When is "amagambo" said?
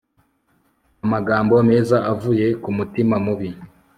1.05-1.53